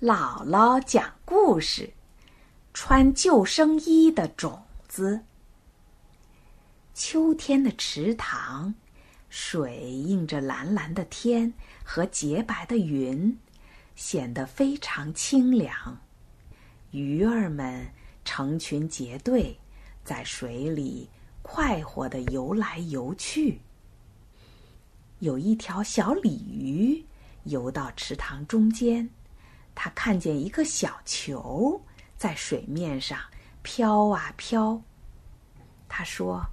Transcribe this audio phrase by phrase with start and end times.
[0.00, 1.92] 姥姥讲故事：
[2.72, 5.22] 穿救生衣的种子。
[6.94, 8.72] 秋天的池塘，
[9.28, 13.36] 水映着蓝蓝的天和洁白的云，
[13.96, 15.98] 显得非常清凉。
[16.92, 17.84] 鱼儿们
[18.24, 19.58] 成群结队，
[20.04, 21.10] 在水里
[21.42, 23.60] 快活地游来游去。
[25.18, 27.04] 有一条小鲤鱼
[27.42, 29.10] 游到池塘中间。
[29.80, 31.80] 他看见一个小球
[32.16, 33.16] 在水面上
[33.62, 34.82] 飘啊飘。
[35.88, 36.44] 他说：“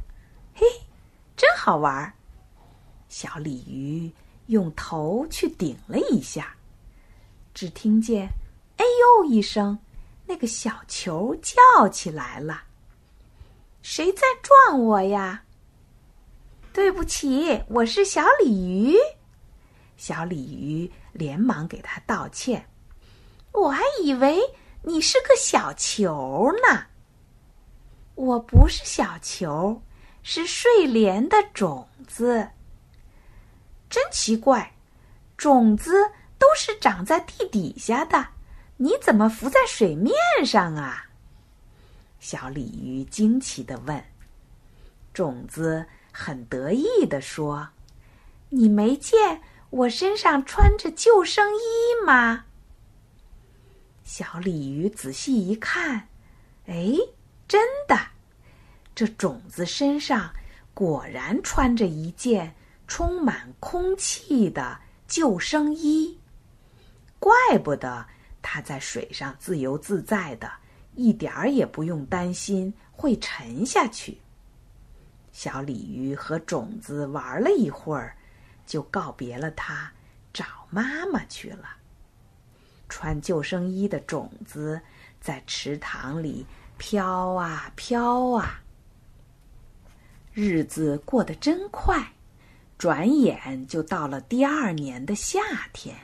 [0.54, 0.64] 嘿，
[1.36, 2.14] 真好玩！”
[3.10, 4.14] 小鲤鱼
[4.46, 6.56] 用头去顶了一下，
[7.52, 8.30] 只听见
[8.78, 9.80] “哎呦”一声，
[10.28, 12.66] 那个小球叫起来了
[13.82, 15.44] ：“谁在撞我呀
[16.72, 18.96] ？”“对不起，我是小鲤鱼。”
[19.98, 22.70] 小鲤鱼连忙给他道歉。
[23.56, 24.38] 我还以为
[24.84, 26.86] 你是个小球呢。
[28.16, 29.82] 我不是小球，
[30.24, 32.50] 是睡莲的种子。
[33.90, 34.74] 真奇怪，
[35.38, 38.28] 种子都是长在地底下的，
[38.78, 40.14] 你怎么浮在水面
[40.46, 41.06] 上啊？
[42.20, 44.04] 小鲤鱼惊奇的问。
[45.14, 47.70] 种子很得意的说
[48.50, 52.46] ：“你没见我身上穿着救生衣吗？”
[54.18, 56.08] 小鲤鱼仔细一看，
[56.68, 56.96] 哎，
[57.50, 58.00] 真的，
[58.96, 60.34] 这种子身上
[60.74, 62.56] 果然穿着一件
[62.88, 66.18] 充满空气的救生衣。
[67.20, 68.06] 怪不得
[68.42, 70.50] 它在水上自由自在的，
[70.94, 74.18] 一点儿也不用担心会沉下去。
[75.34, 78.16] 小鲤鱼和种子玩了一会儿，
[78.66, 79.92] 就告别了它，
[80.32, 81.68] 找妈妈去了。
[82.88, 84.80] 穿救生衣的种子
[85.20, 86.46] 在池塘里
[86.78, 88.62] 飘啊飘啊，
[90.34, 92.14] 日子过得真快，
[92.78, 95.40] 转眼就到了第二年的夏
[95.74, 95.96] 天。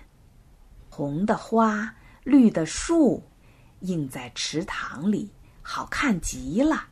[0.90, 1.94] 红的花，
[2.24, 3.24] 绿的树，
[3.82, 5.32] 映在池塘里，
[5.62, 6.88] 好看极了。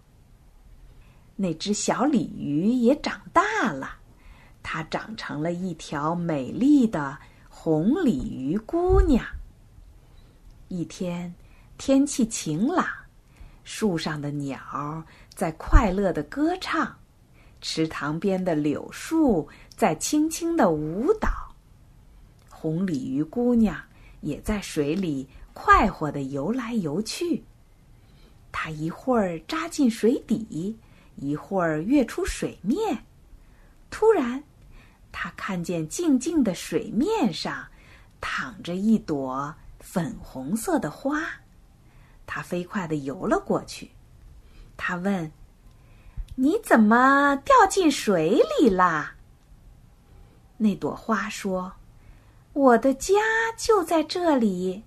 [1.36, 3.98] 那只小鲤鱼也长大了，
[4.62, 7.18] 它长成了一条美丽的
[7.48, 9.26] 红鲤鱼姑娘。
[10.70, 11.34] 一天，
[11.80, 12.86] 天气晴朗，
[13.64, 15.04] 树上的鸟
[15.34, 16.96] 在快乐的歌唱，
[17.60, 21.28] 池塘边的柳树在轻轻的舞蹈。
[22.50, 23.76] 红鲤鱼姑娘
[24.22, 27.44] 也在水里快活的游来游去。
[28.52, 30.78] 她一会儿扎进水底，
[31.16, 33.06] 一会儿跃出水面。
[33.90, 34.44] 突然，
[35.12, 37.66] 她看见静静的水面上
[38.22, 39.56] 躺着一朵。
[39.80, 41.22] 粉红色的花，
[42.26, 43.92] 它飞快的游了过去。
[44.78, 45.32] 他问
[46.36, 49.16] ：“你怎么掉进水里啦？”
[50.58, 51.74] 那朵花说
[52.54, 53.14] ：“我的家
[53.58, 54.84] 就在这里，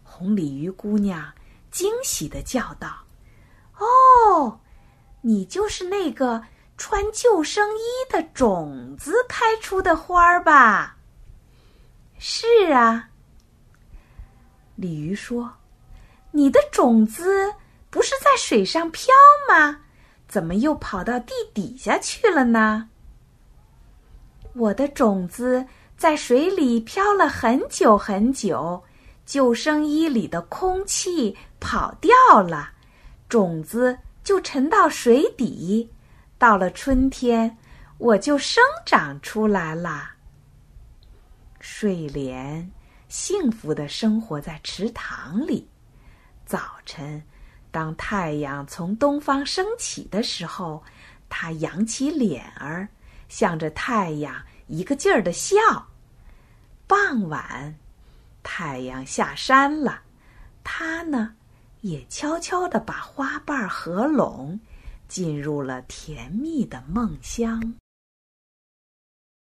[0.04, 1.32] 红鲤鱼姑娘
[1.70, 3.04] 惊喜的叫道
[3.78, 4.60] ：“哦，
[5.20, 6.44] 你就是那个。”
[6.76, 10.96] 穿救生衣的种子开出的花儿吧？
[12.18, 13.08] 是啊。
[14.74, 15.50] 鲤鱼说
[16.32, 17.54] ：“你的种子
[17.88, 19.14] 不是在水上飘
[19.48, 19.80] 吗？
[20.28, 22.90] 怎么又跑到地底下去了呢？”
[24.54, 25.64] 我的种子
[25.96, 28.82] 在水里飘了很久很久，
[29.24, 32.70] 救生衣里的空气跑掉了，
[33.28, 35.90] 种子就沉到水底。
[36.38, 37.56] 到了春天，
[37.98, 40.10] 我就生长出来了。
[41.60, 42.70] 睡莲
[43.08, 45.66] 幸福的生活在池塘里。
[46.44, 47.22] 早晨，
[47.70, 50.82] 当太阳从东方升起的时候，
[51.28, 52.86] 它扬起脸儿，
[53.28, 54.34] 向着太阳
[54.66, 55.56] 一个劲儿的笑。
[56.86, 57.74] 傍晚，
[58.42, 60.02] 太阳下山了，
[60.62, 61.34] 它呢，
[61.80, 64.60] 也悄悄地把花瓣合拢。
[65.08, 67.74] 进入了甜蜜的梦乡。